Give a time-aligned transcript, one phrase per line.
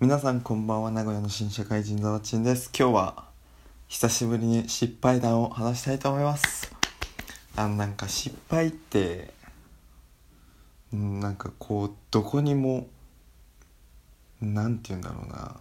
[0.00, 2.70] 皆さんこんばんは名古屋の新社会人ザワチンです。
[2.74, 3.24] 今日は
[3.86, 6.74] 久しぶりに失敗談を話したいと思います。
[7.54, 9.34] あのなんか失敗って
[10.90, 12.86] うんなんかこうどこにも
[14.40, 15.60] なんて言うんだろうな。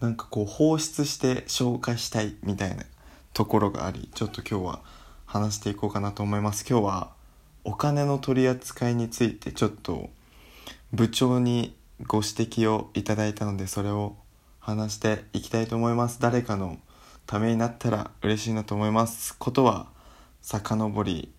[0.00, 2.84] なんかこう放出して消化したいみたいな
[3.34, 4.80] ところがありちょっと今日は
[5.26, 6.64] 話していこうかなと思います。
[6.66, 7.10] 今日は
[7.62, 10.08] お金の取り扱いについてちょっと
[10.94, 14.16] 部長にご指摘をいただいたのでそれを
[14.60, 16.20] 話していきたいと思います。
[16.20, 16.78] 誰かの
[17.26, 19.36] ためになったら嬉しいなと思います。
[19.38, 19.88] ことは
[20.42, 21.32] 遡り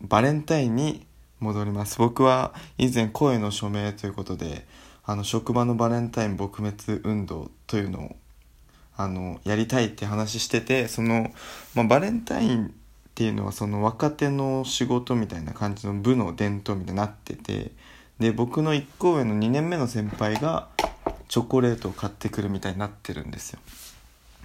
[0.00, 1.06] バレンタインに
[1.38, 1.98] 戻ります。
[1.98, 4.66] 僕は以前声の署名ということで
[5.04, 8.16] あの職場のバレンタイン撲滅運動というのを
[8.96, 11.32] あのやりたいって話しててその、
[11.74, 12.70] まあ、バレンタインっ
[13.14, 17.72] ていうのはその若手の仕事みたいな感じの部の伝統みたいになってて
[18.20, 20.68] で僕の1個上の2年目の先輩が
[21.28, 23.60] チョコレートを買ってくるみたいになってるんですよ。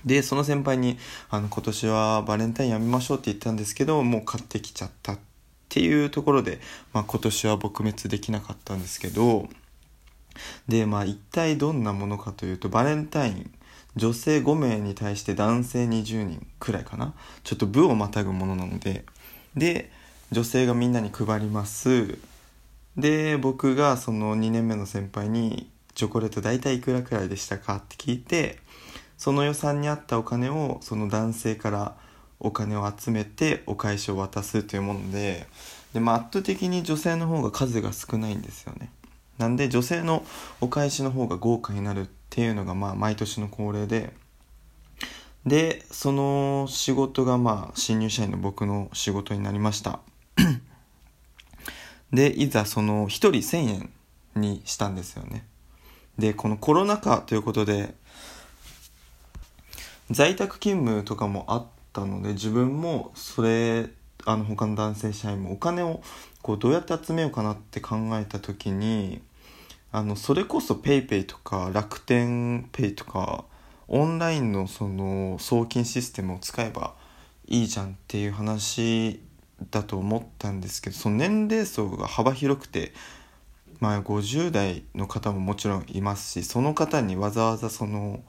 [0.05, 0.97] でその先輩に
[1.29, 5.19] あの今年はバレンタインやめましょうって言ったんですけどもう買ってきちゃったっ
[5.67, 6.59] ていうところで、
[6.93, 9.49] まあ、今年は撲滅できなかったんですけど
[10.67, 13.51] でまあ一体どんなものかというとバレンタイン
[13.95, 19.05] 女性5名に対して男性20人くらいかなちょっと部をまたぐものなので
[19.55, 19.91] で
[20.31, 22.17] 女性がみんなに配ります。
[22.97, 28.59] で僕がその2年目の先輩に「チョコレート大体いくらくらいでしたか?」って聞いて
[29.17, 31.95] その予算に合ったお金をその男性から
[32.39, 35.47] お金を集めてお返しを渡すというもので
[35.93, 38.91] で、まあ、圧倒的に女性の方が数が少ないんですよね
[39.38, 40.25] なんで女性の
[40.61, 44.13] お返しの方が豪華になるっていうのがまあ毎年の恒例で
[45.45, 49.99] でその仕事がまあ新入社員の僕の仕事になりました
[52.16, 53.89] でいざその1人1000円
[54.35, 55.45] にしたんですよね。
[56.17, 57.94] でこのコロナ禍ということで
[60.09, 63.89] 在宅勤務とかもあったので自分もそれ
[64.25, 66.01] あの他の男性社員もお金を
[66.41, 69.22] こうどうやって集めようかなって考えた時に
[69.91, 73.45] あのそれこそ PayPay とか楽天 Pay とか
[73.88, 76.95] オンラインのその送金システムを使えば
[77.47, 79.22] いいじゃんっていう話
[79.71, 82.93] だと思ったんですけどその年齢層が幅広くて、
[83.79, 88.23] まあ、50代の方ももちろんいますしその方にわざわざその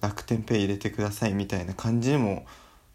[0.00, 2.44] 楽天ペイ入れてくださいみたいな感じにも、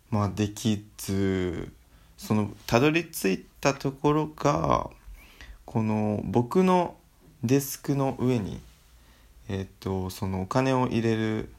[0.10, 1.72] まあ、できず
[2.18, 4.90] そのたどり着いたところが
[5.66, 6.96] この僕の
[7.44, 8.60] デスクの上に、
[9.48, 11.50] えっとそのお金を入れる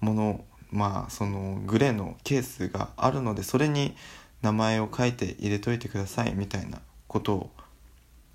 [0.00, 3.96] ものまあそのグレーのケースがあるのでそれに
[4.44, 6.78] 名前を書いて入れといてくださいみたいな
[7.08, 7.50] ことを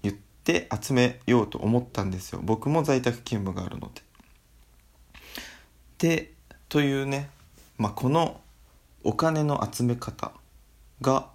[0.02, 4.02] 言って集めようと思ったんですよ僕も在宅勤務があるので。
[6.00, 6.34] で
[6.68, 7.30] というね、
[7.78, 8.42] まあ、この
[9.04, 10.32] お金の集め方
[11.02, 11.28] が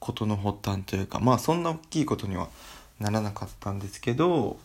[0.00, 2.48] 事の発端というかまあそんな大きいことには
[2.98, 4.58] ならなかったんですけど、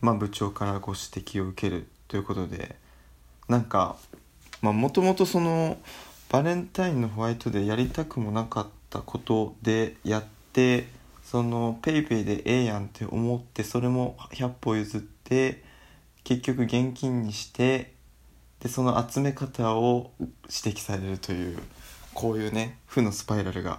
[0.00, 2.76] まあ、部長からご指摘を受けるということで
[3.48, 3.96] なんか
[4.60, 5.78] もともとその
[6.30, 10.88] バレンタインのホワイトでやりたくもなかったことでやって
[11.22, 15.62] その PayPay でええやんって思ってそれも100歩譲って
[16.24, 17.92] 結局現金にして
[18.60, 21.58] でその集め方を指摘されるという
[22.14, 23.78] こういうね負のスパイラルが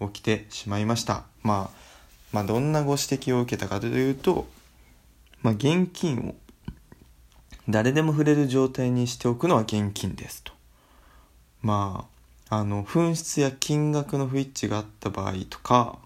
[0.00, 1.78] 起きてしまいました、まあ、
[2.32, 4.46] まあどんなご指摘を受けたかというと、
[5.42, 6.34] まあ、現金を
[7.68, 10.52] 誰でも触れる状態にしておくのは現金ですと。
[11.62, 12.11] まあ
[12.54, 15.98] あの紛失や金額の不一致があった場合とか、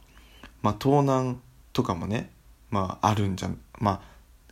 [0.62, 1.40] まあ、盗難
[1.72, 2.30] とかもね、
[2.70, 4.00] まあ、あるんじゃまあ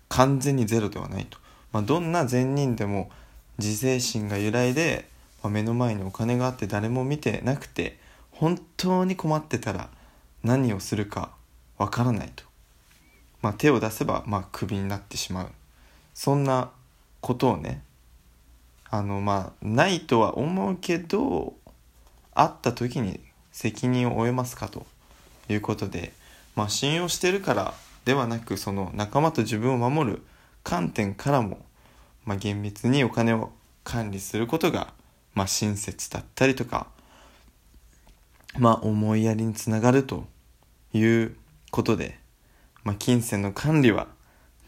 [0.09, 1.39] 完全にゼロではないと、
[1.71, 3.13] まあ、どんな善人でも
[3.59, 5.09] 自制心が揺らいで、
[5.41, 7.97] まあ、目の前にお金があって誰も見てなくて
[8.33, 9.89] 本当に困ってたら
[10.43, 11.31] 何をするか
[11.79, 12.43] わからないと、
[13.41, 15.49] まあ、手を出せばまあクビになってしまう。
[16.13, 16.73] そんな
[17.21, 17.85] ことをね
[18.91, 21.55] あのまあないとは思うけど
[22.35, 23.21] 会った時に
[23.53, 24.87] 責任を負えますかと
[25.49, 26.13] いうことで、
[26.57, 30.23] まあ、信用してるからではなくその仲間と自分を守る
[30.63, 31.59] 観点からも、
[32.25, 33.53] まあ、厳密にお金を
[33.85, 34.93] 管理することが、
[35.35, 36.87] まあ、親切だったりとか、
[38.59, 40.25] まあ、思いやりにつながると
[40.93, 41.37] いう
[41.71, 42.19] ことで、
[42.83, 44.09] まあ、金銭の管理は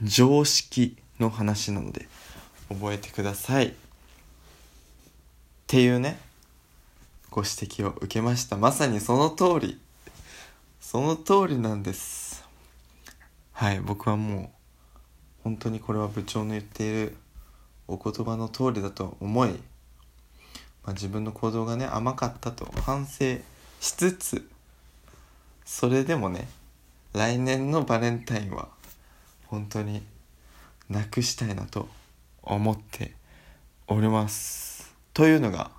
[0.03, 2.09] 常識の話なので
[2.69, 3.69] 覚えてください。
[3.69, 3.73] っ
[5.67, 6.21] ていうね
[7.37, 8.57] ご指摘を受けました。
[8.57, 9.79] まさにその通り。
[10.81, 12.43] その通りなんです。
[13.53, 14.49] はい僕はもう
[15.45, 17.17] 本当にこれは部長の言っている
[17.89, 19.57] お言葉の通りだと思い、ま
[20.87, 23.37] あ、自分の行動がね甘かったと反省
[23.81, 24.49] しつつ
[25.67, 26.49] それでもね
[27.13, 28.69] 来年のバレンタインは
[29.49, 30.03] 本当に
[30.89, 31.87] なくしたいなと
[32.43, 33.13] 思って
[33.89, 34.97] おります。
[35.13, 35.76] というのが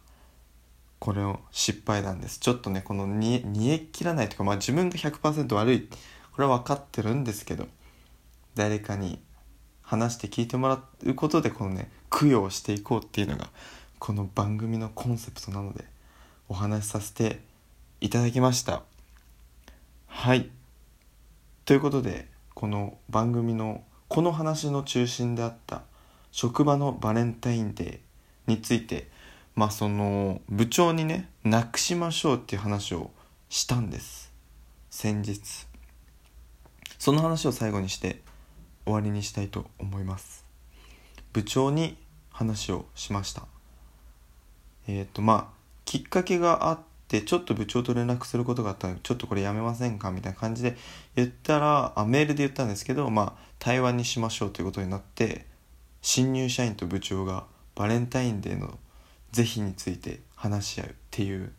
[1.08, 2.38] これを失敗なんです。
[2.38, 5.88] ちょっとねこの煮え切らないとかまあ自分が100%悪い。
[6.34, 7.66] これは分かってるんですけど
[8.56, 9.18] 誰かに
[9.82, 13.48] 話して聞いてもらうことでこのね供養していこうっていうのが
[14.00, 15.86] この番組のコンセプトなので
[16.50, 17.40] お話しさせて
[18.02, 18.84] いただきました。
[20.08, 20.50] はい。
[21.64, 25.84] ということでこの番組のこの話の中心であった
[26.34, 29.16] 職場のバレンタインデーについて
[29.58, 33.10] まあその部長にねなくしましょうっていう話を
[33.50, 34.32] したんです。
[34.92, 35.66] 先日。
[37.00, 38.22] その話を最後にして
[38.86, 40.46] 終わりにしたいと思います。
[41.34, 41.98] 部長に
[42.30, 43.48] 話をしました。
[44.88, 50.78] えっ、ー、とまあきっかけがあってちょっと部長と連絡することがあったのでちょっとこれやめませんかみたいな感じで
[51.16, 55.48] 言ったらあメールで言ったんですけどまあ対話にしましょうということになって
[56.04, 58.78] 新入社員と部長がバレンタインデーの
[59.32, 61.52] 是非について話し合うっていう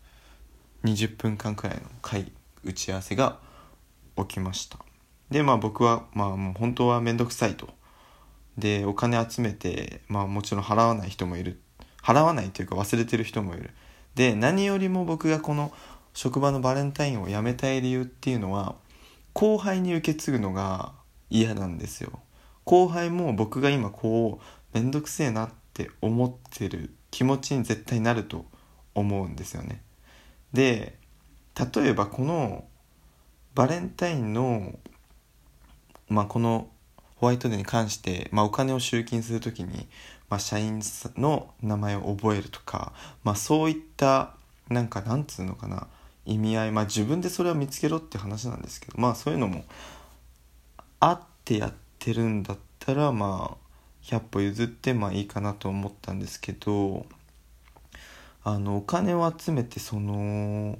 [0.84, 2.30] 20分間くらいの会
[2.64, 3.38] 打ち合わせが
[4.16, 4.78] 起きました。
[5.30, 7.68] でまあ僕はまあもう本当は面倒くさいと。
[8.56, 11.60] でお金集めてまあもちろん払わない人もいる。
[12.02, 13.70] 払わないというか忘れてる人もいる。
[14.14, 15.72] で何よりも僕がこの
[16.14, 18.74] 職場のバレンタインをやめたい理由っていうのは
[19.32, 20.92] 後輩に受け継ぐのが
[21.30, 22.20] 嫌なんですよ。
[22.64, 28.46] 後輩も僕が今こう面倒くせえなって思ってる気持ちに絶対なると
[28.94, 29.82] 思うんですよね。
[30.52, 30.96] で
[31.74, 32.64] 例えばこの
[33.56, 34.78] バレンタインの
[36.08, 36.68] まあこの
[37.16, 39.88] ホワイトデーに関して、まあ、お金を集金する時に、
[40.30, 40.80] まあ、社員
[41.16, 42.92] の名前を覚えるとか、
[43.24, 44.36] まあ、そういった
[44.68, 45.88] なんかなんつうのかな
[46.24, 49.64] 意味合いまあ自分でそれを見つけろって話なんですけどまあそういうのも
[51.00, 53.67] あってやってるんだったらまあ
[54.08, 57.06] 100歩譲ってまあいいかなと思ったんですけど
[58.42, 60.78] あのお金を集めてその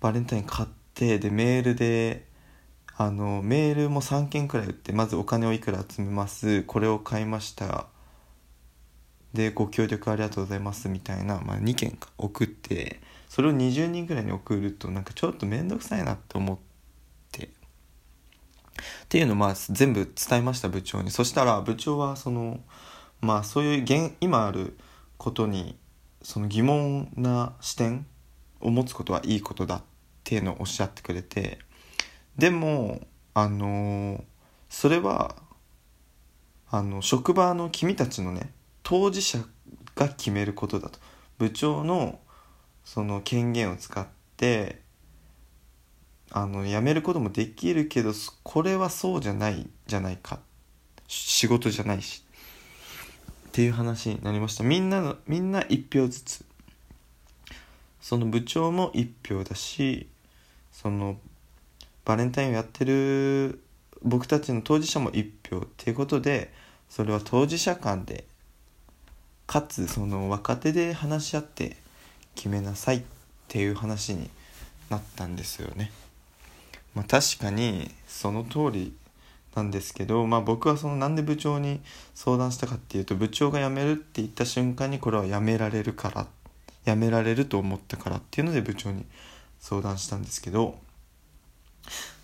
[0.00, 2.26] バレンタイン買ってでメールで
[2.96, 6.64] あのメールも3件くらい打ってまずお金をいくら集めます。
[6.64, 7.86] これを買いました。
[9.32, 10.88] でご協力ありがとうございます。
[10.88, 16.69] みたいな、まあ、2件か送ってそれを20人ぐらいに送るとなんかちょっと面倒くさいなって思って
[19.04, 21.10] っていうのをまあ全部伝えました部長に。
[21.10, 22.60] そしたら部長はその
[23.20, 24.76] まあそういう現今ある
[25.16, 25.76] ことに
[26.22, 28.06] その疑問な視点
[28.60, 29.82] を持つことはいいことだっ
[30.24, 31.58] ていうのをおっしゃってくれて。
[32.36, 34.24] でもあの
[34.68, 35.36] それは
[36.70, 39.38] あの職場の君たちのね当事者
[39.94, 40.98] が決めることだと。
[41.38, 42.20] 部長の
[42.84, 44.06] その権限を使っ
[44.36, 44.82] て
[46.32, 48.12] あの辞めることもできるけど
[48.42, 50.38] これはそうじゃないじゃないか。
[51.08, 52.24] 仕事じゃないし。
[53.48, 54.62] っていう話になりました。
[54.62, 56.44] みんなのみんな1票ずつ。
[58.00, 60.08] その部長も1票だし
[60.72, 61.18] その
[62.04, 63.60] バレンタインをやってる
[64.02, 65.58] 僕たちの当事者も1票。
[65.58, 66.52] っていうことで
[66.88, 68.24] それは当事者間で
[69.46, 71.76] かつその若手で話し合って
[72.36, 73.02] 決めなさいっ
[73.48, 74.30] ていう話に
[74.90, 75.90] なったんですよね。
[76.94, 78.96] まあ、確かにその通り
[79.54, 81.80] なんですけど、まあ、僕はそのなんで部長に
[82.14, 86.26] 相談したかっていうと部長が辞めるって言った瞬間にこれは辞められるから
[86.86, 89.04] 辞められると思ったからっていうので部長に
[89.58, 90.78] 相談したんですけど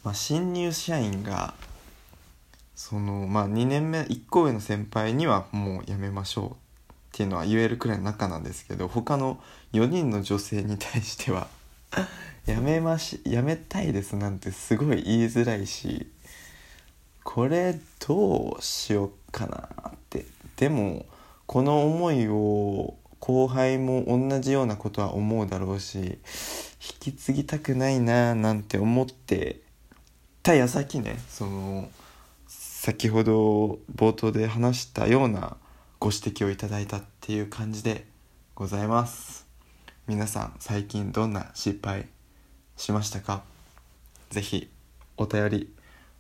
[0.07, 1.55] まあ、新入社員が
[2.77, 6.55] そのまあ2年目1個上の先輩にはもうやめましょうっ
[7.11, 9.41] ていうのは言えるくらいの仲なんですけど他の
[9.73, 11.49] 4人の女性に対しては
[12.47, 16.11] やめましやめたいですなんてすごい言いづらいし
[17.25, 20.27] これどうしようかなって。
[20.57, 21.07] でも
[21.47, 26.19] この思いを後輩も同じようなことは思うだろうし引
[27.01, 29.61] き継ぎたくないななんて思って
[30.43, 31.89] た矢先ねその
[32.49, 35.57] 先ほど冒頭で話したような
[35.99, 38.07] ご指摘をいただいたっていう感じで
[38.55, 39.46] ございます。
[40.09, 42.07] 皆さん最近どんな失敗
[42.77, 43.43] しましたか？
[44.31, 44.71] 是非
[45.17, 45.75] お便り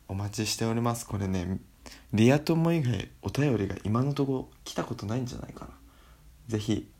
[0.08, 1.06] お待ちしております。
[1.06, 1.60] これね
[2.12, 5.70] リア友以外お便りが今のところ来たことないんじゃないかな。
[6.48, 6.90] 是非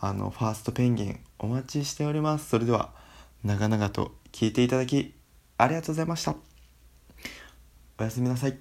[0.00, 2.48] あのファーストペンギンお待ちしております。
[2.48, 2.90] それでは
[3.44, 5.14] 長々と聞いていただき
[5.58, 6.34] ありがとうございました。
[8.00, 8.58] おやすみなさい。